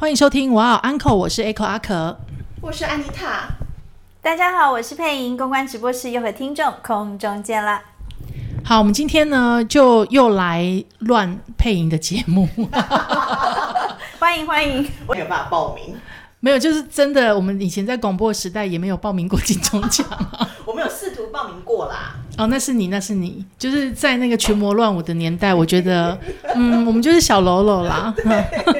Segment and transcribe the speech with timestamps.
[0.00, 2.18] 欢迎收听哇哦 Uncle，我是 Echo 阿可。
[2.62, 3.50] 我是安妮塔。
[4.22, 7.82] 大家好，我是佩莹，公关直播室又和听众空中见了。
[8.64, 12.48] 好，我们今天呢就又来乱配音的节目，
[14.18, 15.94] 欢迎欢迎，我没有办法报名，
[16.40, 20.48] 没有，就是真的，我们以前在广播时代也没有报名过金钟奖啊。
[20.64, 22.14] 我没有试图报名过啦。
[22.38, 26.18] 哦，那是你，那是你，就是在那个群魔乱舞的年代，我觉得，
[26.54, 28.14] 嗯，我们就是小喽啰啦。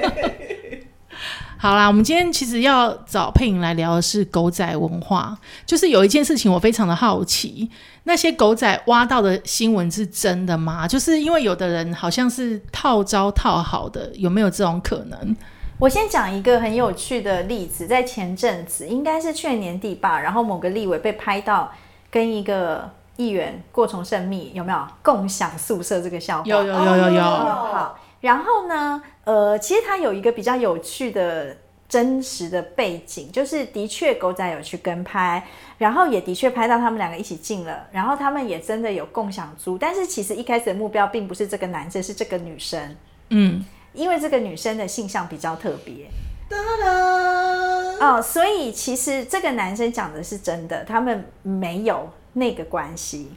[1.63, 7.71] 好啦，我们今天其实要找佩影来聊的是狗仔文化，就是有一件事情我非常的好奇，
[8.05, 10.89] 那些狗仔挖到的新闻是真的吗？
[10.89, 15.37] 就是因为有的人好像是套招套好的，有没有这种可能？
[15.79, 21.71] 我先讲一个很有趣的例子，在前阵子，应该是去年年底吧，然后某个立委被拍到
[22.11, 26.45] 跟一个议员过从甚密，有没有共享宿舍这个笑话？
[26.47, 27.23] 有有有有有。
[27.23, 31.57] 好，然后呢，呃，其实它有一个比较有趣的
[31.89, 35.45] 真实的背景，就是的确狗仔有去跟拍，
[35.79, 42.97] 然后也的确拍到他们两个一起进了，然后他们也真的有共享租，但是其实一开始的目标并不是这个男生，是这个女生，
[43.31, 46.07] 嗯，因为这个女生的性向比较特别。
[46.49, 53.31] 哒哒，哦，所以其实这个男生讲的是真的，他们没有那个关系。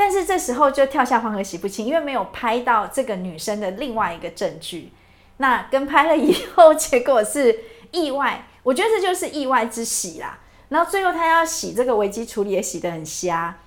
[0.00, 4.94] 但是这时候就跳下黄河洗不清，因为没有拍到这个女生的另外一个证据。
[5.36, 7.54] 那跟拍了以后，结果是
[7.90, 10.38] 意外，我觉得这就是意外之喜啦。
[10.70, 13.58] 然后最后他要洗这个危机处理也洗得很瞎，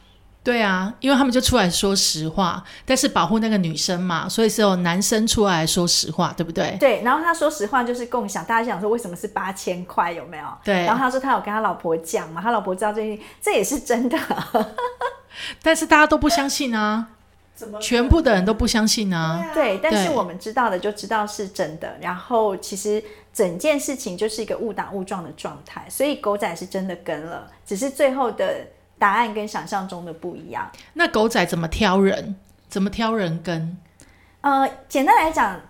[0.43, 6.75] 对啊，因为他们就出来说实话，但是保护那个女生嘛，所以是有男生出来说实话，对不对？
[6.79, 7.03] 对。
[7.03, 10.45] 然后他说实话就是共享，大家想说为什么是八千块，有没有？
[10.63, 10.83] 对。
[10.85, 14.17] 然后他说他有跟他老婆讲嘛，他老婆知道这些，这也是真的。
[15.61, 17.07] 但是大家都不相信啊，
[17.55, 19.51] 怎么全部的人都不相信啊。
[19.53, 21.97] 对，但是我们知道的就知道是真的。
[22.01, 23.03] 然后其实
[23.33, 28.67] 整件事情就是一个误打误撞的状态，所以狗仔是真的跟了，只是最后的
[28.97, 30.69] 答案跟想象中的不一样。
[30.93, 32.35] 那狗仔怎么挑人？
[32.69, 33.77] 怎么挑人跟？
[34.41, 35.61] 呃，简单来讲，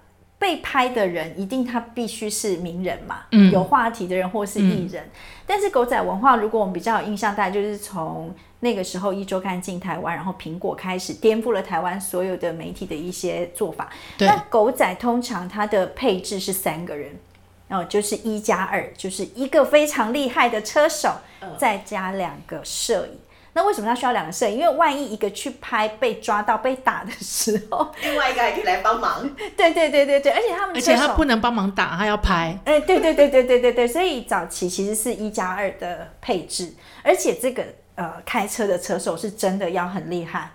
[0.43, 5.09] 被拍的人一定他必须是名人嘛，嗯有话题的人或是艺人。
[5.47, 13.89] 但是狗仔文化，如果我们比较有印象，大概就是从那个时候一周刊进台湾，然后苹果开始颠覆了台湾所有的媒体的一些做法。
[14.19, 17.17] 那狗仔通常它的配置是三个人。
[17.69, 21.09] 哦，就是一加二，就是一个非常厉害的车手，
[21.57, 23.17] 再加两个摄影。
[23.55, 24.57] 那为什么他需要两个摄影？
[24.57, 29.29] 因为万一一个去拍被抓到被打的时候， 另外一个还可以来帮忙。
[29.55, 32.57] 对对对对对，而且他们而且他不能帮忙打，他要拍。
[32.65, 37.63] 哎，对对对对对对对，所以早期其实是一加二的配置，而且这个
[37.95, 40.51] 呃开车的车手是真的要很厉害，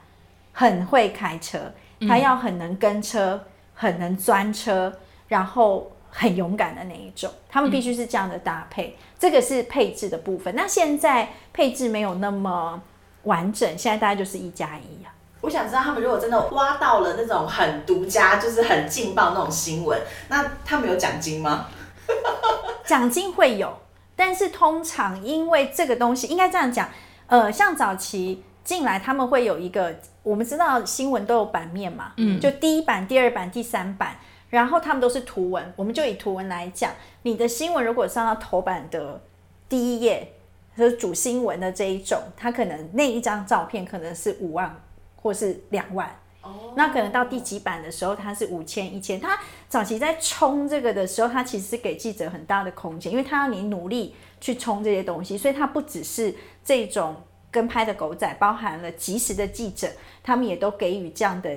[0.53, 1.73] 很会开车，
[2.09, 3.45] 他要很能跟车，
[3.75, 4.93] 很能钻车，
[5.29, 10.55] 然后很勇敢的那一种，他们必须是这样的搭配，这个是配置的部分。
[10.55, 12.83] 那现在配置没有那么
[13.25, 15.13] 完整，现在大概就是一加一啊。
[15.41, 21.67] 我想知道他们如果真的挖到了那种很独家，就是很劲爆那种新闻，那他们有奖金吗？
[22.85, 23.79] 奖金会有，
[24.17, 26.89] 但是通常因为这个东西应该这样讲，
[27.29, 29.95] 呃，像早期进来他们会有一个，
[30.25, 34.17] 我们知道新闻都有版面嘛，嗯就第一版、第二版、第三版，
[34.51, 36.93] 然后他们都是图文，我们就以图文来讲，
[37.23, 39.21] 你的新闻如果上到头版的
[39.69, 40.33] 第一页，
[40.77, 44.81] 就是主新闻的这一种，它可能那一张照片可能是五万
[45.17, 46.09] 或是两万。
[46.41, 49.21] 哦那可能到第几版的时候，它是五千、一千。
[49.21, 49.39] 它
[49.69, 57.17] 早期在冲这个的时候，它其实是给记者很大的空间，因为它要你努力去冲这些东西，所以它不只是这种
[57.51, 59.89] 跟拍的狗仔，包含了及时的记者，
[60.23, 61.55] 他们也都给予这样的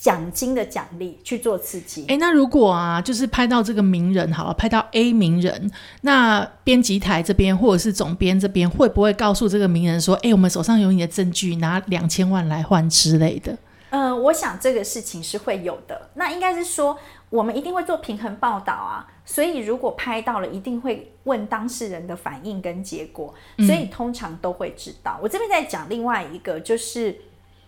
[0.00, 2.06] 奖金的奖励去做刺激。
[2.08, 13.58] 哎，那如果啊，就是拍到这个名人好了，拍到 A 名人，那编辑台这边或者是总编这边会不会告诉这个名人说，哎，我们手上有你的证据，拿两千万来换之类的？
[13.90, 16.08] 呃，我想这个事情是会有的。
[16.14, 16.96] 那应该是说，
[17.28, 19.06] 我们一定会做平衡报道啊。
[19.26, 25.20] 所以如果拍到了，一定会问当事人的反应跟结果，所以通常都会知道。
[25.22, 27.14] 我这边在讲另外一个，就是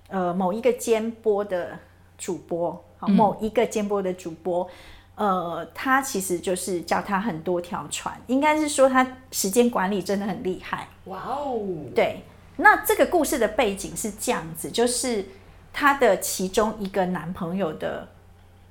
[0.08, 1.78] 呃某一个监播的
[2.22, 4.70] 主播，好，某一个间播的主播。
[5.16, 10.86] 呃，他其实就是叫他很多条船，应该是说他时间管理真的很厉害。
[11.06, 11.58] 哇哦，
[11.94, 12.22] 对，
[12.58, 15.26] 那这个故事的背景是这样子，就是
[15.72, 18.08] 她的其中一个男朋友的，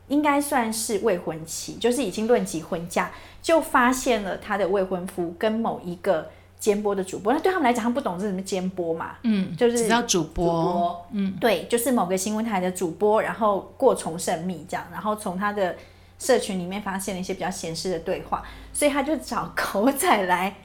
[0.08, 3.12] 应该算是未婚妻，就是已经论及婚嫁，
[3.42, 15.76] 就发现了他的未婚夫跟某一个监播的主播，那对他们来讲，他们不懂是什么间播嘛，嗯，就是只要主播，主播嗯，对，就是某个新闻台的主播，然后过从甚密这样，然后从他的
[16.20, 20.56] 社群里面发现了一些比较闲适的对话，所以他就找狗仔来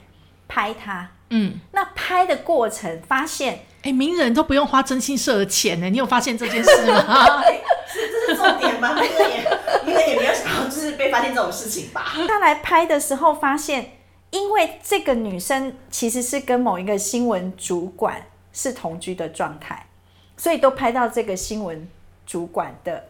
[0.47, 1.09] 拍他。
[1.29, 7.41] 嗯，那拍的过程发现，哎，名人都不用花征信社的钱呢，你有发现这件事吗？
[7.89, 8.93] 是这是重点吗？
[8.93, 9.49] 名人也
[9.83, 12.13] 名人也没有想到就是被发现这种事情吧？
[12.27, 13.96] 他来拍的时候发现，
[14.31, 18.21] 因为这个女生其实是跟某一个新闻主管
[18.51, 19.87] 是同居的状态，
[20.35, 21.87] 所以都拍到这个新闻
[22.25, 23.05] 主管的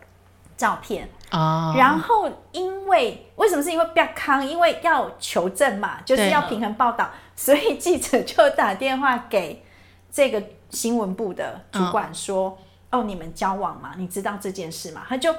[0.55, 1.09] 照片。
[1.29, 4.45] 啊，然后因为为什么是因为不要康？
[4.45, 9.63] 因为要求证嘛，就是要平衡报道，所以记者就打电话给
[10.11, 12.57] 这个新闻部的主管说
[12.91, 13.93] ：“哦，你们交往吗？
[13.97, 15.35] 你知道这件事吗？”他就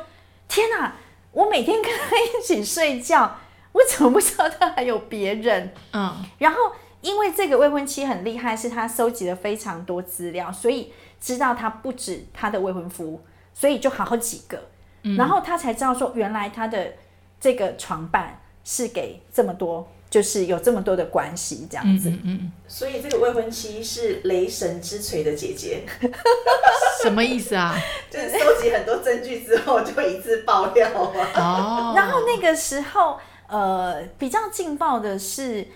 [0.49, 0.93] 天哪！
[1.31, 3.37] 我每天跟他一起睡觉，
[3.73, 5.73] 我怎么不知道他还有别人？
[5.93, 6.59] 嗯，然后
[7.01, 13.23] 因为这个未婚妻很厉害，是他收集了非常多资料，所以知道他不止他的未婚夫，
[13.53, 14.69] 所以就好几个。
[15.17, 16.93] 然后他才知道说，原来他的
[17.41, 22.11] 这个床伴是给这么多，就是有这么多的关系这样子。
[22.11, 25.85] 嗯嗯，所以这个未婚妻是雷神之锤的姐姐，
[27.03, 27.75] 什么意思啊？
[28.11, 31.33] 就是收集很多证据之后就一次爆料啊。
[31.37, 33.19] 哦，然后那个时候，
[33.49, 35.67] 呃，比较劲爆的是，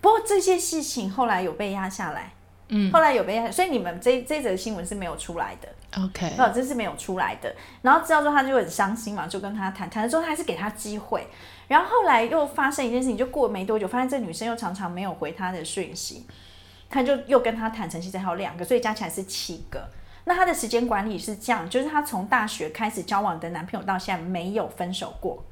[0.00, 2.32] 不过这些事情后来有被压下来，
[2.68, 5.68] 嗯后来有被压，所以你们这这则新闻是没有出来的。
[6.02, 7.54] ，OK，哦，这是没有出来的。
[7.82, 11.26] 然后知道之后，他就很伤心嘛，就跟他谈谈了之后，他还是给他机会。
[11.66, 16.26] 然后后来又发生一件事情，就过没多久，发现这女生又常常没有回他的讯息，
[16.90, 19.88] 他就又跟他坦诚，现在还有两个，所以加起来是七个。
[20.24, 25.42] 那他的时间管理是这样，就是他从大学开始交往的男朋友到现在没有分手过，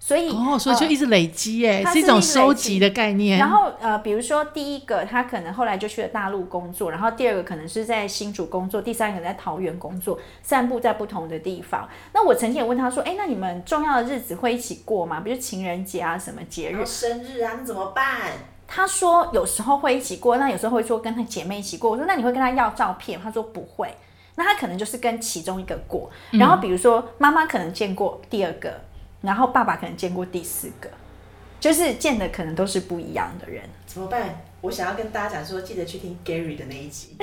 [0.00, 3.38] 所以哦，所以就呃一直累积，哎，它是一种收集的概念。
[3.38, 11.88] 然后呃，比如说第一个，他可能后来就去了大陆工作，然后第二个可能是在新竹工作，第三个在桃园工作，散布在不同的地方。
[12.12, 15.20] 那我曾经也问他说，哎，那你们重要的日子会一起过吗？
[15.20, 16.86] 比如情人节啊，什么节日？
[16.86, 18.32] 生日啊，那怎么办？
[18.66, 21.90] 他说有时候会一起过，那有时候会说跟他姐妹一起过。
[21.90, 23.20] 我说那你会跟他要照片？
[23.20, 23.88] 他说不会。
[24.36, 28.80] 那他可能就是跟其中一个过，然后比如说妈妈可能见过第二个，
[29.20, 30.88] 然后爸爸可能见过第四个，
[31.60, 33.64] 就是见的可能都是不一样的人。
[33.86, 34.42] 怎么办？
[34.60, 37.16] 我想要跟大家讲说，记得去听 Gary 的那一集。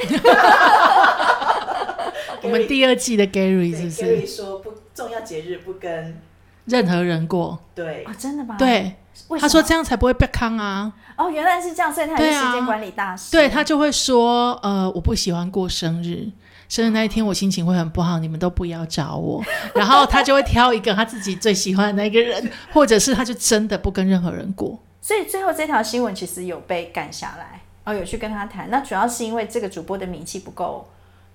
[2.42, 6.22] 我们第二季的 Gary 是不是 Gary 说不重要节日不跟
[6.66, 7.60] 任何人过？
[7.74, 8.96] 对啊、真的吗？，对，
[9.40, 10.94] 他说这样才不会被坑啊。
[11.18, 13.32] 哦，原来是这样，所以他是时间管理大师。
[13.32, 16.30] 对他就会说，呃，我不喜欢过生日，
[16.68, 19.44] 生日那一天我心情会很不好，你们都不要找我。
[19.76, 24.80] 然后他就会挑一个他自己最喜欢的那个人，或者是他就真的不跟任何人过。
[25.02, 28.70] 所以最后这条新闻其实有被赶下来，哦，有去跟他谈。
[28.72, 30.90] 那主要是因为这个主播的名气不够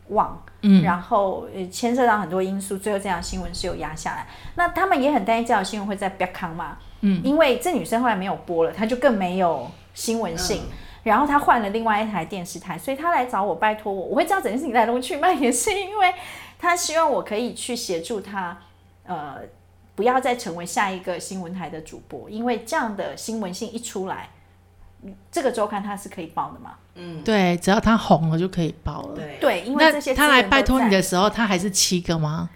[0.09, 4.27] 旺，嗯然后呃牵涉到很多因素，最后这条新闻是有压下来。
[4.57, 10.63] 那他们也很担心这条新闻会在 b k 康嘛，嗯，因为这女生后来没有播了，她就更没有新闻性。
[10.69, 16.13] 嗯然后他换了另外一台电视台，所以他来找我，拜托我，我会知道整件事情来龙去脉，也是因为
[16.59, 18.57] 他希望我可以去协助他，
[19.07, 19.37] 呃，
[19.95, 24.29] 不要再成为下一个新闻台的主播，因为这样的新闻性一出来，
[25.03, 26.73] 嗯这个周刊它是可以报的嘛？
[26.97, 29.15] 嗯对，只要他红了就可以报了。
[29.15, 32.51] 对对，因为这些他来拜托你的时候，他还是七个吗？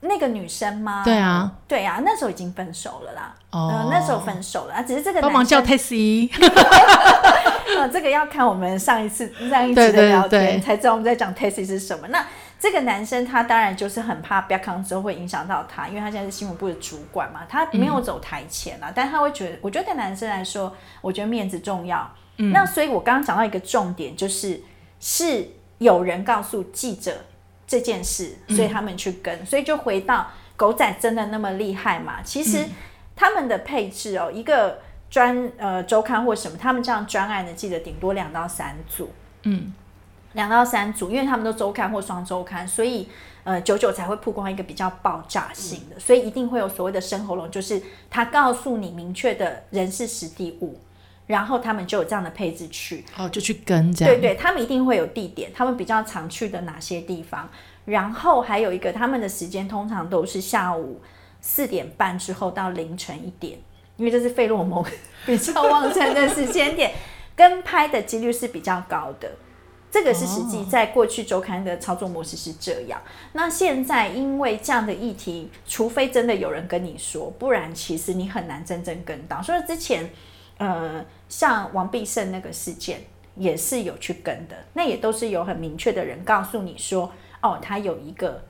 [0.00, 1.02] 那个女生吗？
[1.04, 3.34] 对啊，对啊，那时候已经分手了啦。
[3.50, 6.30] 哦呃，那时候分手了，啊只是这个帮忙叫男生 taxi。
[7.76, 12.08] 呃，这个要看我们上一次上一集对对的聊天对才知道我们在讲 Tessie 是什么。
[12.08, 12.26] 那
[12.58, 22.10] 这个男生他当然就是很怕 b a c k 之后会影响到他，因为他现在是新闻部的主管嘛，他没有走台前啊，但他会觉得，我觉得对男生来说，我觉得面子重要。
[22.36, 24.60] 那所以我刚刚讲到一个重点，就是
[25.00, 25.46] 是
[25.78, 27.24] 有人告诉记者
[27.66, 32.22] 这件事，所以他们去跟，所以就回到狗仔真的那么厉害嘛？
[32.24, 32.64] 其实
[33.14, 34.80] 他们的配置哦，一个
[35.10, 39.10] 专呃周刊或什么，他们这样专案的记者顶多两到三组，
[39.44, 39.72] 嗯，
[40.34, 43.08] 两到三组，因为他们都周刊或双周刊，所以
[43.44, 50.78] 呃久久才会曝光一个比较爆炸性的，所以一定会有所谓的生喉咙，就是他告诉你明确的人事实地物，
[51.26, 54.14] 然后他们就有这样的配置去，哦，就去跟这样。
[54.14, 57.48] 对对，他们一定会有地点，他们比较常去的哪些地方，
[57.86, 61.00] 然后还有一个他们的时间通常都是下午
[61.40, 63.58] 四点半之后到凌晨一点，
[63.98, 64.82] 因为这是费洛蒙
[65.26, 66.92] 比较旺盛的时间点，
[67.36, 69.30] 跟拍的几率是比较高的。
[69.90, 73.00] 这个是实际在过去周刊的操作模式是这样。
[73.32, 79.40] 那现在因为这样的议题，除非真的有人跟你说，不然其实你很难真正跟到。
[79.40, 80.10] 所以之前，
[80.58, 83.00] 呃，像王必胜那个事件
[83.34, 88.42] 也是有去跟的，那也都是有很明确的人告诉你说，哦，她有一个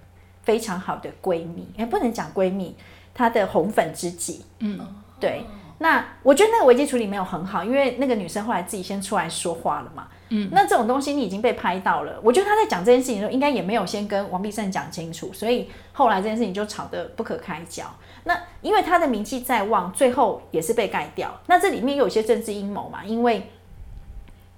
[0.43, 2.75] 非常好的闺蜜，也不能讲闺蜜，
[3.15, 4.45] 她的红粉知己。
[4.59, 4.81] 嗯，
[5.19, 5.45] 对。
[5.81, 10.09] 那我觉得那个危机处理没有很好，因为那个女生后来自己先出来说话了嘛。
[10.31, 17.85] 嗯，那这种东西你已经被拍到了，我觉得他在讲这件事情的时候，应该也没有先跟王必胜讲清楚，所以后来这件事情就吵得不可开交。
[18.25, 21.33] 那因为他的名气在旺，最后也是被盖掉。
[21.47, 23.05] 那这里面有一些政治阴谋嘛？
[23.05, 23.49] 因为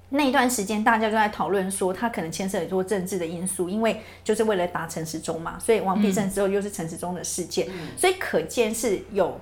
[0.08, 5.58] 那一段时间大家都在讨论说，他可能牵涉很多政治的因素，因为就是为了打陈时中嘛。
[5.58, 9.38] 所以王必胜之后又是陈时中的事件，所以可见是有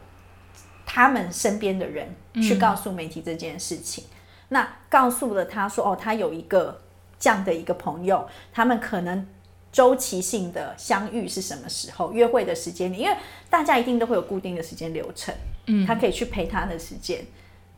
[0.90, 2.08] 他们身边的人
[2.42, 4.04] 去告诉媒体这件事情。
[4.48, 6.80] 那告诉了他说，哦，他有一个
[7.20, 9.26] 这样的一个朋友，他们可能
[9.70, 12.10] 周期性的相遇是什么时候？
[12.14, 13.14] 约会的时间，因为
[13.50, 15.34] 大家一定都会有固定的时间流程，
[15.66, 17.22] 嗯，他可以去陪他的时间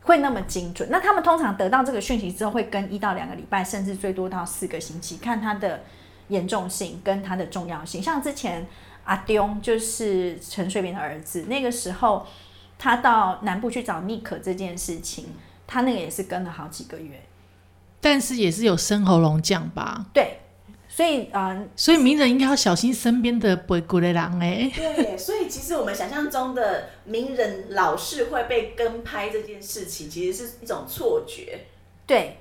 [0.03, 0.89] 会那么精准。
[0.89, 5.83] 那他们通常得到这个讯息之后，会跟一到两个礼拜，甚至最多到四个星期，看他的
[6.29, 8.01] 严重性跟他的重要性。
[8.01, 8.65] 像之前
[9.03, 12.25] 阿丢就是陈水扁的儿子，那个时候
[12.81, 15.27] 他到南部去找妮可这件事情。
[15.73, 17.23] 他那个也是跟了好几个月，
[18.01, 20.07] 但是也是有生喉咙酱吧？
[20.13, 20.41] 对，
[20.89, 24.69] 所以啊，所以名人应该要小心身边的不古的狼哎。
[24.75, 31.67] 对，所以其实我们想象中的名人老是会被跟拍这件事情，其实是一种错觉。
[32.05, 32.39] 对，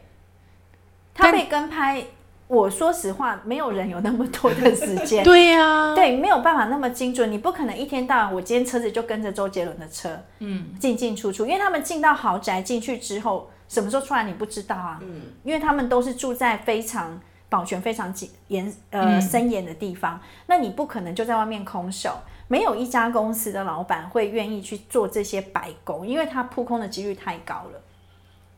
[1.14, 2.04] 他被跟拍。
[2.50, 5.22] 我说实话，没有人有那么多的时间。
[5.26, 7.32] 对呀，对，没有办法那么精准。
[7.32, 11.46] 你不可能一天到晚，我今天车子就跟着周杰伦的车，嗯，进进出出。
[11.46, 14.98] 因为他们进到豪宅进去之后，什么时候出来你不知道啊。
[15.04, 22.18] 嗯，因为他们都是住在非常保全非常紧严呃森严的地方，那你不可能就在外面空手。
[22.48, 27.82] 没有一家公司的老板会愿意去做这些白工，因为他扑空的几率太高了。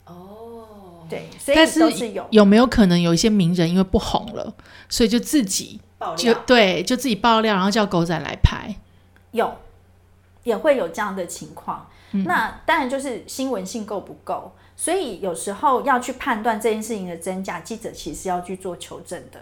[0.05, 0.67] 哦。
[1.12, 4.53] 对，但是有有没有可能有一些名人因为不红了，
[4.88, 5.82] 所以就自己
[6.15, 8.74] 就对，就自己爆料，然后叫狗仔来拍，
[9.32, 9.53] 有
[10.44, 11.88] 也会有这样的情况。
[12.25, 19.39] 那当然就是新闻性够不够，所以有时候要去判断这件事情的真假，记者其实要去做求证的。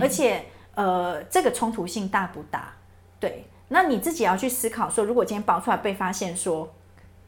[0.00, 2.72] 而且呃，这个冲突性大不大？
[3.18, 6.72] 对，那你自己要去思考说，如果今天爆出来被发现说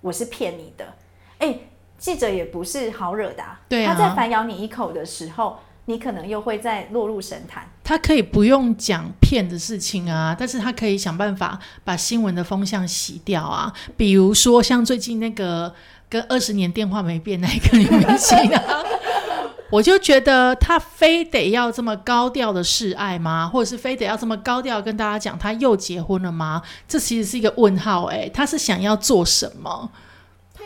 [0.01, 0.95] 我是骗你的，
[1.39, 1.59] 哎。
[2.03, 3.45] 记者也不是好惹的，
[3.87, 7.65] 他在反咬你一口的时候，你可能又会再落入神坛。
[7.85, 13.73] 他可以不用讲骗的事情啊，但是他可以想办法把新闻的风向洗掉啊。
[13.97, 15.73] 比如说像最近那个
[16.09, 18.83] 跟二十年电话没变那个女明星啊，
[19.71, 23.49] 我就觉得他非得要这么高调的示爱吗？
[23.49, 26.63] 或者是非得要这么高调跟大家讲他又结婚了吗？
[26.89, 28.07] 这其实是一个问号。
[28.07, 29.89] 哎，他是想要做什么？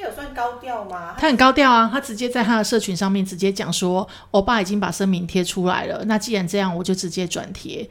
[0.00, 1.14] 有算高调吗？
[1.18, 1.88] 他很高调啊！
[1.92, 7.88] 他直接在他的社群上面直接讲说：“欧巴已经把声明贴出来了，那既然这样，我就直接转贴。”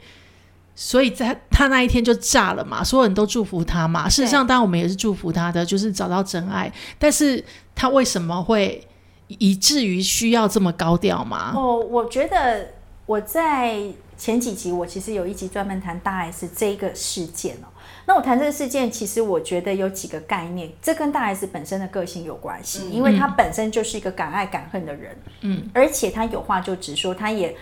[0.78, 4.08] 所以在他那一天就炸了嘛，所有人都祝福他嘛。
[4.08, 6.70] 事实上，当然我们也是祝福他的，就是找到真爱。
[6.98, 7.42] 但是
[7.74, 8.86] 他为什么会
[9.28, 11.52] 以至于需要这么高调吗？
[11.56, 12.68] 哦，我觉得
[13.06, 13.80] 我在
[14.18, 17.68] 前几集我其实有一集专门谈大 S 这个事件哦。
[18.08, 27.56] 那我谈这个事件，其实我觉得有几个概念，这跟大 S 本身的个性有关系，因为她本身就是一个敢爱敢恨的人，嗯，而且她有话就直说，她也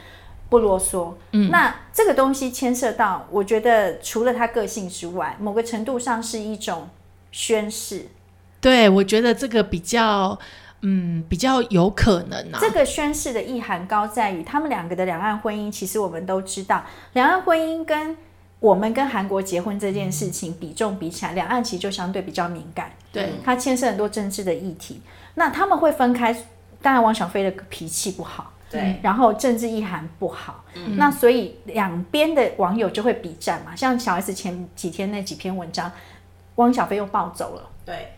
[0.51, 6.91] 不啰嗦，嗯，那这个东西牵涉到，我觉得除了她个性之外，某个程度上是一种
[7.33, 8.09] 宣誓，
[8.61, 10.39] 对我觉得这个比较，
[10.83, 12.59] 嗯，比较有可能啊。
[12.61, 16.85] 这个宣誓的意涵高在于，他们两个的两岸婚姻，其实我们都知道，
[17.15, 18.15] 两岸婚姻跟。
[18.65, 23.29] 我们跟韩国结婚这件事情比重比起来，两岸其实就相对比较敏感，对。
[23.45, 25.03] 它牵涉很多政治的议题。
[25.35, 26.35] 那他们会分开，
[26.81, 30.97] 当然汪小菲的脾气不好，对，然后政治意涵不好，嗯。
[30.97, 33.77] 那所以两边的网友就会比战嘛。
[33.77, 35.93] 像小 S 前几天那几篇文章，
[36.55, 38.15] 汪小菲又暴走了，对，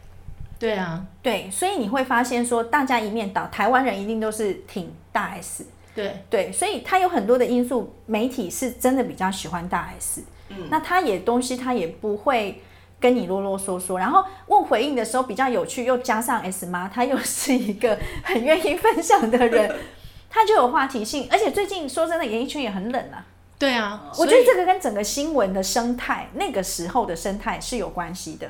[0.60, 6.22] 对啊，对，所以你会发现说，大家一面倒，台湾人一定都是挺大 S，对。
[6.30, 10.22] 对，所以他有很多的因素，媒体是真的比较喜欢大 S。
[10.70, 12.62] 那他也东西，他也不会
[12.98, 19.76] 跟你啰啰嗦嗦，然后问回应的时候比较有趣，又加上 S 妈，他又是一个很愿意分享的人，
[20.30, 21.28] 他就有话题性。
[21.30, 23.24] 而且最近说真的，演艺圈也很冷啊。
[23.58, 28.48] 对啊，我觉得这个跟整个新闻的生态，那个时候的生态是有关系的。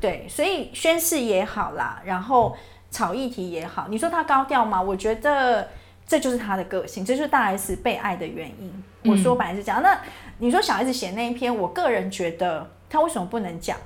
[0.00, 2.56] 对，所以宣誓也好啦，然后
[2.90, 4.80] 炒议题也好，你说他高调吗？
[4.80, 5.70] 我觉得
[6.06, 8.84] 这就是他的个性，这就是大 S 被爱的原因。
[9.04, 9.98] 我说本来是这样，那。
[10.38, 13.76] 你说小孩子写那一篇，我个人觉得他为什么不能讲？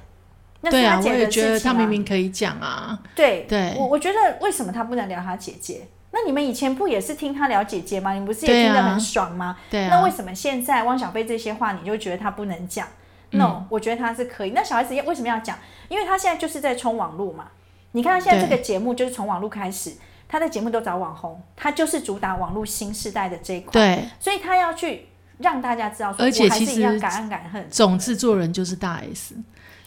[0.62, 2.98] 对啊，我也觉得他明明可以讲啊。
[3.14, 5.86] 对对，我我觉得为什么他不能聊他姐姐？
[6.10, 8.12] 那你们以前不也是听他聊姐姐吗？
[8.14, 9.56] 你不是也听得很爽吗？
[9.70, 9.88] 对啊。
[9.90, 12.88] 那为什么现在汪小菲这些话，你就觉得他不能讲
[13.30, 14.50] ？No，、我觉得他是可以。
[14.50, 15.58] 那小孩子为什么要讲？
[15.88, 17.48] 因为他现在就是在冲网络嘛。
[17.92, 19.92] 你看他现在这个节目就是从网络开始，
[20.28, 25.07] 他的节目都找网红，他就是主打网络新时代的这一块，对，所以他要去
[25.38, 27.66] 让大家知道，而且其实一样敢爱敢恨。
[27.70, 29.34] 总制作人就是大 S，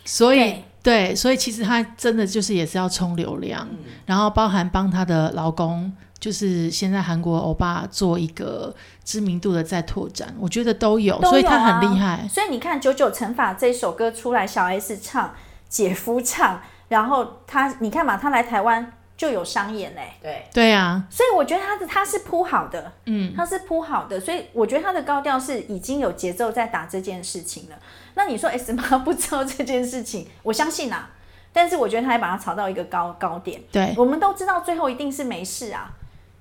[0.05, 3.67] 所以对对，所以其实他真的就是也是要冲流量，
[4.05, 12.27] 然后包含帮她的老公，就是现在韩国欧巴做一个知名度的再拓展，我觉得都有，都有啊所以他很厉害。
[12.27, 15.33] 所以你看《九九乘法》这首歌出来，小 S 唱，
[15.69, 18.91] 姐夫唱，然后他你看嘛，他来台湾
[19.21, 20.13] 就有商演嘞。
[20.19, 27.75] 对，对啊，所以我觉得他的他是铺好的，嗯，他是铺好的，所以我觉得他的高调是已经有节奏在打这件事情了。
[28.15, 31.11] 那你说 S 妈不知道这件事情，我相信啊，
[31.53, 33.61] 但是我觉得他还把它炒到一个高高点。
[33.71, 35.91] 对，我们都知道最后一定是没事啊，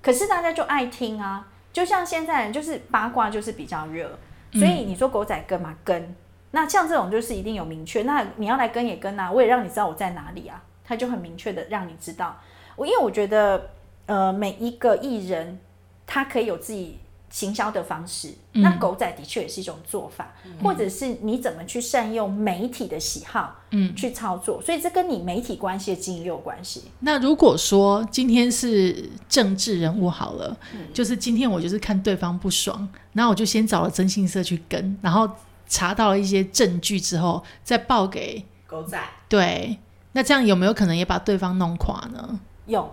[0.01, 4.19] 可是大家就爱听啊，就像现在人就是八卦就是比较热，
[4.55, 6.17] 所以你说狗仔跟嘛跟，
[6.53, 12.41] 那像这种就是一定有明确，那你要来跟也跟啊，我也让你知道我在哪里啊，他就很明确的让你知道。
[12.81, 13.71] 我因为我觉得
[14.07, 15.59] 呃每一个艺人
[16.07, 16.97] 他可以有自己。
[17.33, 26.87] 行销的方式，那狗仔的确也是一种做法，或者是你怎么去善用媒体的喜好，嗯，去操作，所以这跟你媒体关系的经营也有关系。
[26.99, 35.31] 那如果说今天是政治人物好了，嗯就是今天我就是看对方不爽，然后我就先找了征信社去跟，然后
[35.69, 39.79] 查到了一些证据之后，再报给狗仔，对，
[40.15, 42.41] 那这样有没有可能也把对方弄垮呢？
[42.71, 42.91] 有，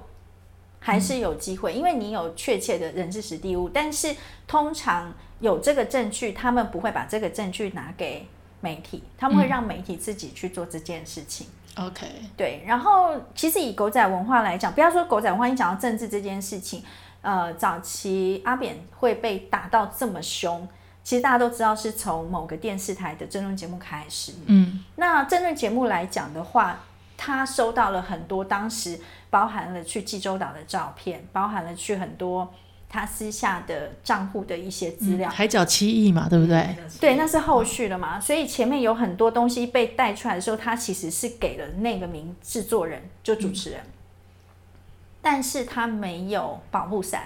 [0.80, 4.16] 还是有机会，因为你有确切的人事实地物，但是
[4.46, 8.28] 通常有这个证据，他们不会把这个证据拿给
[8.60, 11.48] 媒体，他们会让媒体自己去做这件事情。
[11.76, 16.84] OK，对，然后其实以狗仔文化来讲，不要说狗仔文化，你讲到政治这件事情，
[17.22, 20.68] 呃，早期阿扁会被打到这么凶，
[21.04, 24.34] 其实大家都知道是从某个电视台的争论节目开始。
[24.48, 26.80] 嗯，那争论节目来讲的话，
[27.18, 32.54] 他收到了很多当时包含了去济州岛的照片，包含了去很多
[32.88, 35.30] 他私下的账户的一些资料。
[35.30, 36.76] 海角七亿嘛，对不对？
[37.02, 43.82] 对，那是后续的嘛，所以前面有很多东西被带出来的时候，他其实是给了那个名制作人，就主持人，
[45.22, 47.24] 但是他没有保护伞，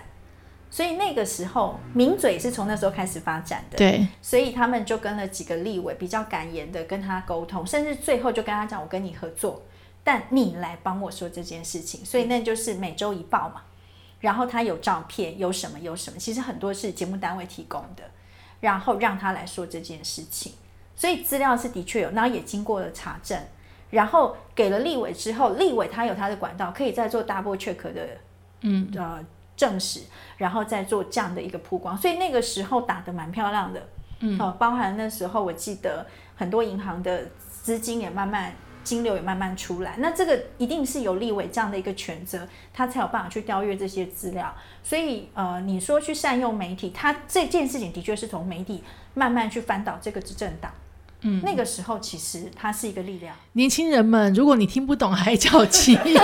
[0.72, 3.78] 所以那个时候名嘴是从那时候开始发展的。
[3.78, 9.62] 对，所以他们就跟了几个立委比较敢言的跟他沟通，甚至最后就跟他讲：“我跟你合作，
[10.04, 13.62] 但你来帮我说这件事情。”所以那就是每周一报嘛。
[14.20, 18.04] 然后他有照片，有什么有什么，其实很多是节目单位提供的，
[18.60, 20.54] 然后让他来说这件事情。
[20.96, 23.40] 所以资料是的确有，然后也经过了查证，
[23.90, 28.10] 然后给了立委之后，立委他有他的管道，可以再做 double check 的，
[28.60, 29.20] 嗯呃
[29.58, 30.02] 证实，
[30.38, 31.98] 然后再做这样的一个曝光。
[31.98, 38.54] 所以那个时候打得蛮漂亮的，嗯，哦，包含那时候我记得很多银行的资金也慢慢。
[38.84, 44.54] 金流也慢慢出来，那这个一定是有立委这样的一个权责，他才有办法去调阅这些资料。
[44.84, 50.72] 所以，呃，你说去善用媒体，他这件事情的确是从媒体慢慢去翻倒这个执政党。
[51.24, 53.36] 嗯，那个时候其实它是一个力量。
[53.54, 56.18] 年轻人们，如果你听不懂海角七亿，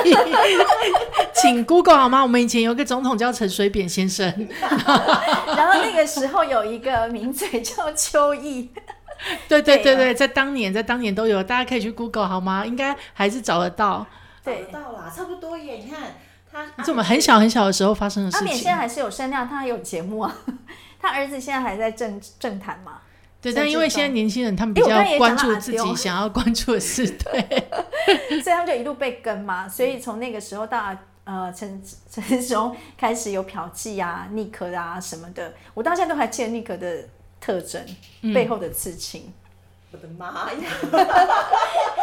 [1.35, 2.23] 请 Google 好吗？
[2.23, 4.25] 我们以前有个总统叫陈水扁先生，
[4.59, 8.71] 然后那个时候有一个名嘴叫邱毅，
[9.47, 12.65] 对对对对在当年在当年都有，大家可以去 Google 好吗？
[12.65, 14.05] 应该还是找得到。
[14.43, 15.75] 找得到啦，差不多耶。
[15.75, 16.13] 你看
[16.51, 20.33] 他，这么很小很小的时候发生的事情阿扁现在，还是有声量，他还有节目啊，
[21.01, 22.99] 他儿子现在还在政政坛嘛。
[23.41, 27.67] 对，但因为现在年轻人他们比较关注自己想要关注的事， 对，
[28.41, 37.03] 所以他们就一路被跟嘛，所以从那个时候到呃陈陈时中开始有嫖妓啊、尼克啊什么的，我到现在都还记得尼克的
[37.39, 37.85] 特征、
[38.33, 39.33] 背后的刺青。
[39.91, 40.69] 我的妈呀！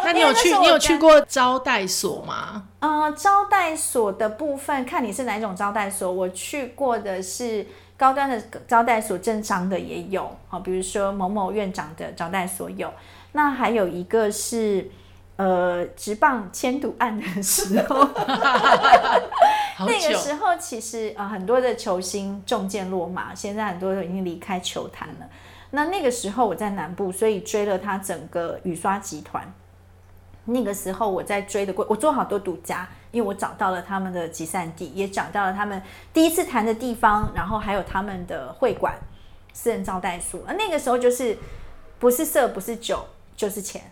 [0.05, 2.65] 那你有去你有去过招待所吗？
[2.81, 7.67] 呃，招待所的部分看你是哪种招待所，我去过的是
[7.97, 12.91] 高端的招待所，正常的也有，好，比如说某某院长的招待所有，
[13.33, 14.91] 那还有一个是。
[15.37, 17.97] 呃，直棒迁赌案的时候，
[19.77, 25.29] 好那个，时候其实呃很多的球星中箭落马，现在很多都已经离开球坛了。
[25.71, 29.53] 那那个时候我在南部，所以追了他整个雨刷集团。
[30.47, 38.95] 那个时候我在追的过，我做好多独家，因为我找到了他们的集散地，也找到了他们第一次谈的地方，然后还有他们的会馆、
[39.53, 40.43] 私人招待所。
[40.47, 41.37] 那那个时候就是
[41.99, 43.91] 不是色，不是酒，就是钱，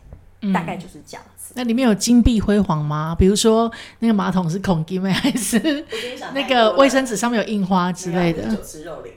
[0.53, 1.53] 大概就是这样子。
[1.55, 3.15] 那里面有金碧辉煌吗？
[3.19, 5.85] 比如说那个马桶是孔金妹，还是
[6.33, 8.49] 那个卫生纸上面有印花之类的？
[8.49, 9.13] 酒池肉林，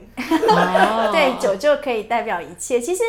[0.48, 2.78] 哦 对，酒就可以代表一切。
[2.78, 3.02] 其实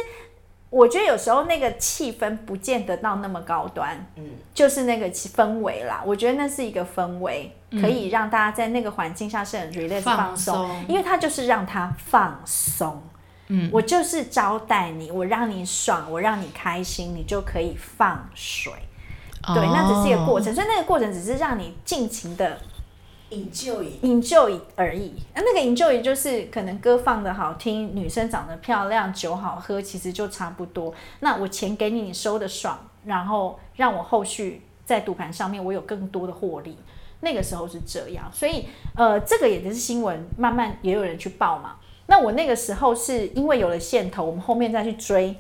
[0.70, 6.02] 我觉得有时候那个气氛不见得到那么高端，嗯，就是那个氛围啦。
[6.06, 13.04] 我觉得那是一个氛围，嗯可以让大家在那个环境下是很 relax 放松，因为它就是让它放松。
[13.50, 18.74] 嗯，我就是招待你，我让你爽，我让你开心，你就可以放水。
[19.54, 20.54] 对，那只是一个过程。
[20.54, 22.60] 所以那个过程只是让你尽情的
[23.30, 25.14] 引咎以 enjoy 而已。
[25.34, 30.94] 那那个 enjoy 就是可能歌放的好听，女生长得漂亮，酒好喝，其实就差不多。
[31.22, 36.78] 那我钱给你，你收的爽，然后让我后续在赌盘上面我有更多的获利。
[37.22, 41.76] 那个时候是这样，所以呃，这个也就是新闻，慢慢也有人去报嘛。
[42.08, 45.38] 那我那个时候是因为有了线头，我们后面再去追。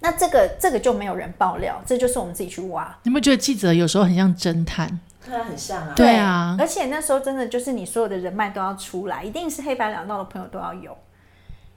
[0.00, 2.84] 那这个这个就没有人爆料，这就是我们自己去挖。
[3.02, 5.00] 你有没有觉得记者有时候很像侦探？
[5.24, 5.92] 对啊很像啊。
[5.96, 10.96] 对啊而且那时候真的就是你所有的人脉都要出来，一定是黑白两道的朋友都要有，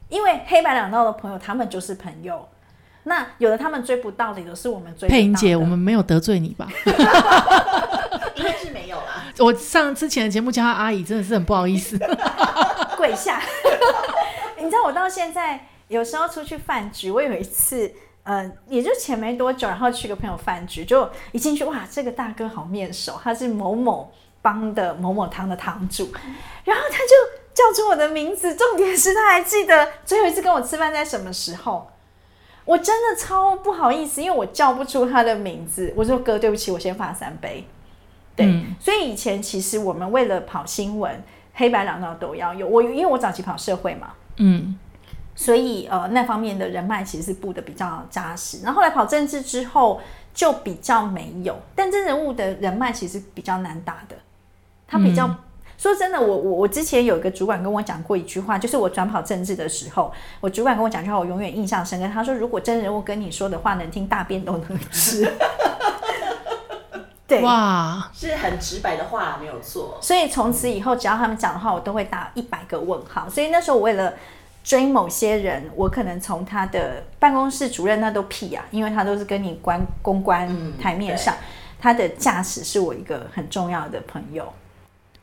[0.10, 2.48] 因为黑白两道的朋友他们就是朋友。
[3.04, 5.22] 那有的他们追不到的，有的是我们追不到的。
[5.22, 6.68] 佩莹姐，我们没有得罪你吧？
[8.36, 9.24] 应该是没有啦。
[9.40, 11.98] 我上之前的节目叫她阿姨，真的是很不好意思。
[13.00, 13.42] 跪下。
[14.60, 17.90] 你知道我到现在有时候出去饭局，我有一次，
[18.24, 26.12] 呃，也就前没多久，然后去个朋友饭局，就一进去，哇，这个大哥好面熟，他是某某帮的某某堂的堂主，
[26.66, 27.16] 然后他就
[27.54, 31.90] 叫出我的名字，重点是他还记得最后一次跟我吃饭在什么时候。
[32.66, 35.92] 我真的超不好意思，因为我叫不出他的名字。
[35.96, 37.66] 我说哥，对不起，我先罚三杯。
[38.36, 41.24] 对，嗯所以以前其实我们为了跑新闻，
[41.60, 42.66] 黑白两道都要有。
[42.66, 44.76] 我因为我早期跑社会嘛，嗯，
[45.36, 48.64] 所以呃那方面的人脉其实是布的比较扎实。
[48.64, 50.02] 然后后来跑政治之后
[50.34, 54.16] 就比较没有，但真人物的人脉其实比较难打的，
[54.88, 55.30] 他比较。
[55.78, 62.10] 说真的，我我我之前有一个主管跟我讲过一句话，就是我转跑政治的时候，我主管跟我讲句话，我永远印象深刻。
[62.14, 65.26] 他说：“如果真人物跟你说的话能听，大便都能吃。”
[67.30, 70.00] 对，哇，是很直白的话，没有错。
[70.02, 73.30] 所以从此以后，只要他们讲的话，我都会打一百个问号。
[73.30, 74.16] 所以那时候我为了
[74.64, 81.36] 追某些人，我可能从他的办公室主任那都屁啊，因为他都是跟你关公关嗯台面上，
[81.80, 84.52] 他的驾驶是我一个很重要的朋友。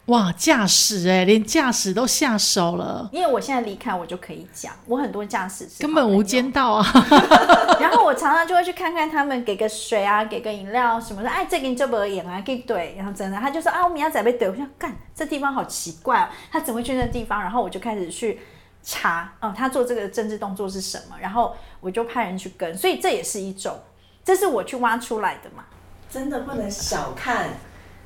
[0.06, 6.86] 哇，驾驶哎，连驾驶都下手了，因为我现在离开，我就可以讲，我很多驾驶是根本无间道啊！
[7.80, 11.28] 然后我常常就会去看看他们，给个水啊，给个饮料什么的。
[11.28, 12.96] 哎，这个你这不演啊，给怼。
[12.96, 14.48] 然后真的，他就说啊，我明天仔被怼。
[14.48, 17.42] 我想干，这地方好奇怪哦，他怎么会去那地方？
[17.42, 18.38] 然后我就开始去
[18.84, 21.16] 查，哦，他做这个政治动作是什么？
[21.20, 23.76] 然后我就派人去跟，所以这也是一种，
[24.24, 25.64] 这是我去挖出来的嘛。
[26.08, 27.48] 真的不能小看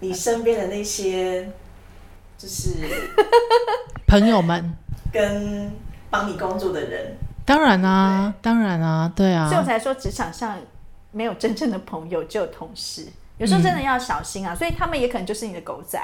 [0.00, 1.46] 你身边的那些，
[2.40, 2.70] 就是
[4.09, 4.74] 朋友们，
[5.12, 5.70] 跟
[6.09, 7.14] 帮你工作的人。
[7.44, 10.57] 当然啊，当然啊，对啊所以我啊，才说职场上
[11.11, 13.07] 没有真正的朋友，只有同事。
[13.37, 16.00] 有时候真的要小心啊，所以他们也可能就是你的狗仔，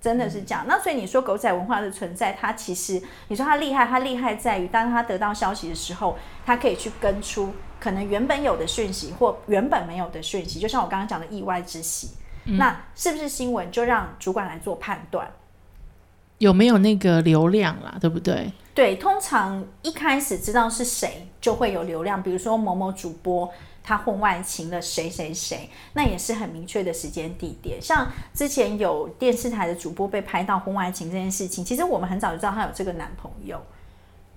[0.00, 0.64] 真的是这样。
[0.66, 12.08] 那所以你说狗仔文化的存在，它其实你说它厉害，它厉害在于当他得到消息的时候，他可以去跟出可能原本有的讯息或原本没有的讯息，就像我刚刚讲的意外之喜。
[12.44, 15.30] 那是不是新闻就让主管来做判断？
[16.42, 17.96] 有没有那个流量啦？
[18.00, 18.50] 对不对？
[18.74, 22.20] 对，通常一开始知道是谁，就会有流量。
[22.20, 23.48] 比如说某某主播
[23.84, 27.80] 他婚外情了谁谁谁，那也是很明确的时间地点。
[27.80, 33.62] 像之前有电视台的主播被拍到婚外情这件事情，其实我们很早就知道他有这个男朋友。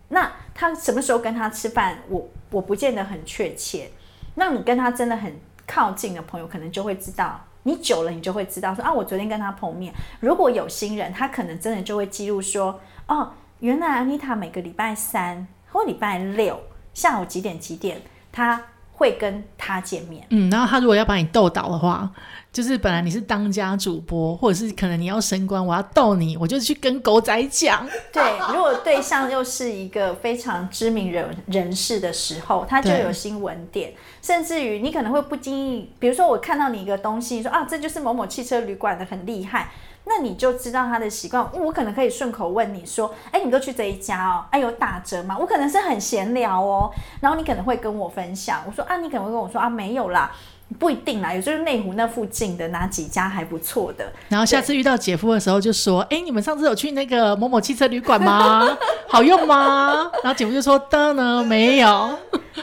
[0.09, 3.89] 那他什么时候跟他吃饭，我我不见得很确切。
[4.35, 7.43] 那你跟他真的很靠近的朋友，可能就会知道。
[7.67, 9.91] 你久了，你就会知道说啊，我昨天跟他碰面。
[10.19, 16.59] 如果有新人，他可能真的就会记录说，哦，原来安妮塔每个礼拜三或礼拜六
[16.93, 17.99] 下午几点几点，
[18.31, 18.61] 他
[18.93, 20.25] 会跟他见面。
[20.29, 22.09] 嗯，然后他如果要把你逗倒的话，
[22.55, 27.85] 就是本来你是当家主播，或者是可能你要升官，我要逗你，我就去跟狗仔讲。
[28.13, 33.91] 对，如果对象又是一个非常知名人人士的时候，他就有新闻点，
[34.21, 39.71] 甚至于你可能会不经意，比如说我看到你一个东西，说啊，这就是某某汽车旅馆的，很厉害。
[40.07, 44.45] 那你就知道他的习惯，我可能可以顺口问你说：“哎，你都去这一家哦？
[44.51, 46.89] 哎，有打折吗？”我可能是很闲聊哦，
[47.19, 50.31] 然后你可能会跟我分享，我说啊，你可能会跟我说啊，没有啦，
[50.79, 58.77] 不一定啦，有就是内湖那附近的哪几家还不错的，然后下次遇到姐夫的时候就说：“哎，你们上次有去那个某某汽车旅馆吗？
[59.07, 62.17] 好用吗？”然后姐夫就说：“的呢，没有。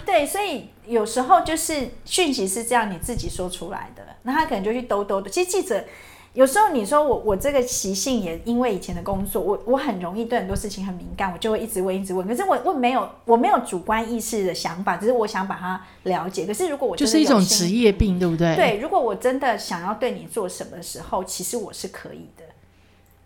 [0.04, 5.30] 对，所以有时候就是讯息是这样你自己说出来的，那他可能就去兜兜的。
[5.30, 5.82] 其实记者
[6.34, 12.26] 有时候你说我我这个习性也因为以前的工作，我我很容易对很多事情很敏感，我就会一直问一直问。
[12.26, 16.46] 可是我我没有我没有主观意识的想法，只是我想把它了解。
[16.46, 18.56] 可是如果我就是一种职业病，对不对？
[18.56, 22.44] 对，如果我真的想要对你做什么的时候，其实我是可以的，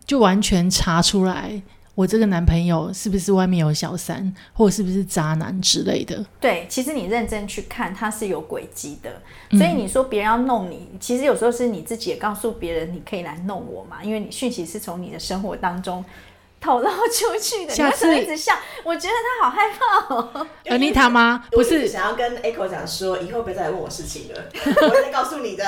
[0.04, 1.62] 就完全查出来。
[1.96, 6.24] 我这个男朋友是不是外面有小三，或者是不是渣男之类的？
[6.38, 9.10] 对，其实你认真去看，他是有轨迹的。
[9.58, 16.04] 所以你说别人要弄你，其实有时候是你自己也告诉别人，你可以来弄我嘛，因为你讯息是从你的生活当中。
[16.60, 18.52] 透露出去的，下次一直笑，
[18.84, 20.46] 我觉得他好害怕哦。
[20.68, 21.44] 安 妮塔吗？
[21.52, 24.40] 不是，想要跟 Echo 讲说，以后不要再来问我事情了，
[24.82, 25.64] 我会再告诉你的。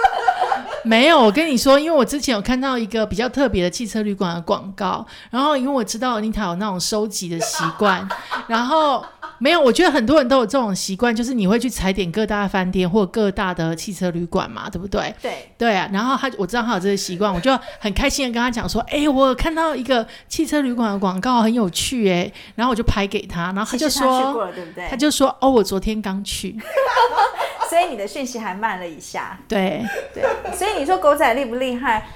[0.84, 8.08] 没有，我跟你说，因为我之前有看到一个比较特别的汽车旅馆的广告，然后因为我知道安妮塔有那种收集的习惯，
[8.46, 9.04] 然后。
[9.40, 15.14] 没有，我觉得很多人都有这种习惯，就是你会去踩点各大饭店或各大的汽车旅馆嘛，对不对？
[15.20, 15.88] 对对啊。
[15.92, 26.56] 然后他我知道他有这个习惯，我就很开心的跟他讲说：“哎，我看到一个汽车旅馆的广告很有趣哎。”然后我就拍给他，然后他就说：“对不对？”他就说：“哦，我昨天刚去。
[27.70, 29.38] ”所以你的讯息还慢了一下。
[29.48, 30.24] 对对，
[30.54, 32.06] 所以你说狗仔厉不厉害？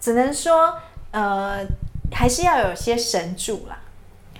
[0.00, 0.74] 只能说
[1.10, 1.58] 呃，
[2.12, 3.76] 还是要有些神助啦。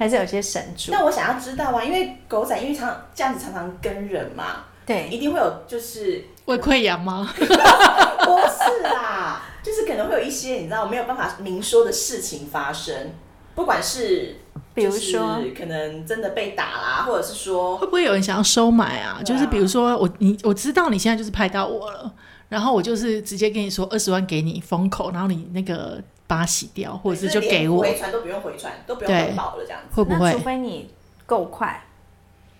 [0.00, 0.90] 还是有些神助。
[0.90, 7.28] 那我想要知道啊，因为狗仔因为常这样子常常跟人嘛，对，一定会有就是胃溃疡吗？
[7.36, 13.12] 不是啦，就是可能会有一些你知道没有办法明说的事情发生，
[13.54, 14.36] 不管是
[14.72, 19.20] 比如说可能真的被打啦，或者是说会不会有人想要收买啊？
[19.22, 22.10] 就是比如说我你我知道你现在就是拍到我了，
[22.48, 26.02] 然后我就是直接跟你说二十万给你封口，然后你那个。
[26.30, 30.32] 把它洗掉，或者是就给我回传都不用回传，都不用回保了，这样子会不会？
[30.32, 30.94] 除非你
[31.26, 31.82] 够快，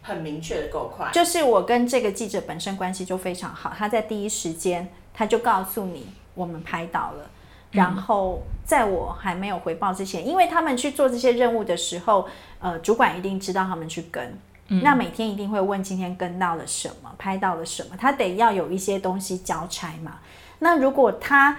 [0.03, 1.09] 很明确的够快。
[1.13, 7.31] 就是我跟这个记者本身关系就非常好，他在第一时间他就告诉你我们拍到了，
[7.71, 12.29] 然后在我还没有回报之前，因为他们去做这些任务的时候，
[12.59, 14.37] 呃，主管一定知道他们去跟，
[14.83, 20.19] 那每天一定会问今天跟到了什么，拍到了什么，他得要有一些东西交差嘛。
[20.59, 21.57] 那如果他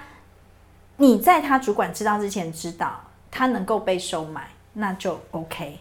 [1.02, 5.80] 你在他主管知道之前知道他能够被收买，那就 OK，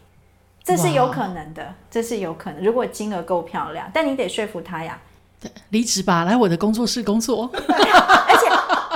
[0.65, 2.65] 这是有可能的，这是有可能。
[2.65, 4.99] 如果金额够漂亮，但你得说服他呀。
[5.69, 7.51] 离职吧，来我的工作室工作。
[7.53, 8.49] 而且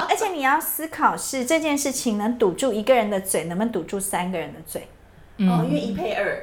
[0.09, 4.89] 而且你要思考是这件事情能堵住一个人的嘴，能不能堵住三个人的嘴？
[5.41, 6.43] 哦，因为一配二。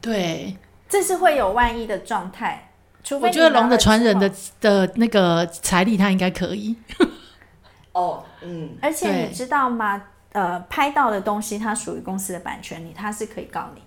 [0.00, 0.56] 对，
[0.88, 2.70] 这是会有万一的状态。
[3.02, 6.76] 除非我觉得龙的传人的的那个财力，他应该可以。
[7.96, 10.02] 哦，嗯，而且你知道吗？
[10.32, 13.86] 呃，拍到的东西它属于公司的版权，你他是可以告你的。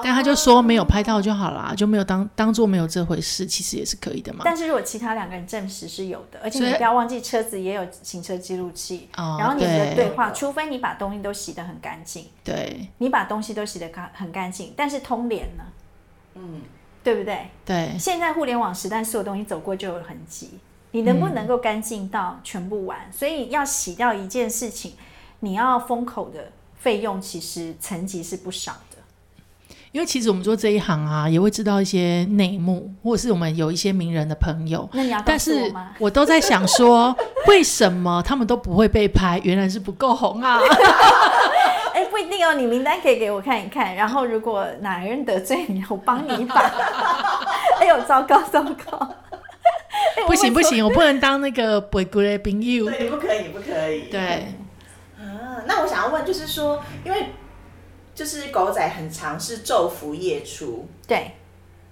[0.00, 4.42] 但他就说没有拍到就好啦，就没有当当做没有这回事，其实也是可以的嘛。
[4.44, 15.64] 但是如果其他两个人证实是有的，而且你不要忘记车子也有行车记录器，然后你的对话，除非你把东西都洗得很干净，对，你把东西都洗得干很干净，但是通联呢？
[16.36, 16.62] 嗯，
[17.02, 17.50] 对不对？
[17.66, 20.58] 对，现在互联网时代，所有东西走过就有痕迹。
[20.92, 22.98] 你能不能够干净到全部完？
[23.12, 24.94] 所以要洗掉一件事情，
[25.40, 28.78] 你要封口的费用其实层级是不少的。
[29.90, 34.86] 因为其实我们做这一行啊，也会知道一些内幕，或者是我们有一些名人的朋友。
[34.92, 37.16] 那你要但是我都在想说，
[37.48, 39.40] 为什么他们都不会被拍？
[39.44, 40.60] 原来是不够红啊！
[41.94, 43.94] 哎，不一定哦，你名单可以给我看一看。
[43.94, 46.60] 然后如果哪人得罪你，我帮你一把。
[47.80, 49.14] 哎呦，糟糕糟糕！
[50.26, 52.86] 不行不行，我不能当那个不贵的朋友。
[52.90, 54.10] 对，不可以，不可以。
[54.10, 54.20] 对。
[55.18, 57.26] 啊，那我想要问，就是说，因为
[58.14, 60.88] 就是狗仔很常是昼伏夜出。
[61.06, 61.32] 对。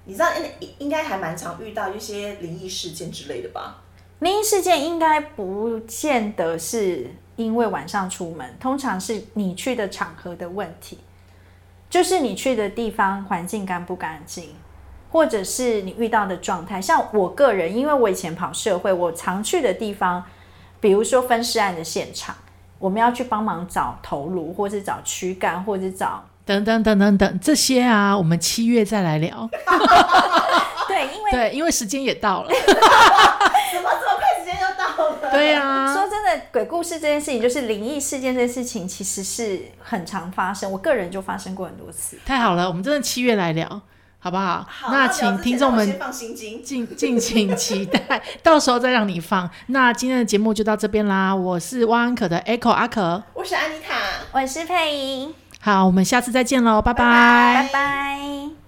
[0.08, 0.28] 你知道，
[0.60, 3.82] 应应该还蛮常遇到一些灵异事件之类的吧？
[4.20, 11.00] 灵异事件应该不见得是因为晚上出门，通常是你去的场合的问题，
[11.90, 14.50] 就是你去的地方环境干不干净。
[15.10, 20.24] 或者是你遇到的状态，像我个人，因为我以前跑社会，我常去的地方，
[20.80, 22.34] 比如说分尸案的现场，
[22.78, 29.48] 我们要去帮忙找头颅，或是找躯干，或者找等等等等等这些啊，我们七月再来聊。
[30.86, 32.50] 对，因为对，因为时间也到了。
[33.72, 35.30] 怎么这么快时间就到了？
[35.32, 35.92] 对呀。
[35.92, 40.70] 说真的，鬼故事这件事情，就是灵异事件这件事情，其实是很常发生。
[40.70, 42.16] 我个人就发生过很多次。
[42.24, 43.80] 太好了，我们真的七月来聊。
[44.26, 44.66] 好不好？
[44.90, 46.34] 那请听众们敬
[46.96, 49.48] 敬请期待，到时候再让你放。
[49.68, 51.32] 那今天的节目就到这边啦。
[51.32, 53.94] 我是汪安可的 Echo 阿可，我是安妮塔，
[54.32, 55.32] 我是佩莹。
[55.60, 58.65] 好，我们下次再见喽，拜拜，拜拜。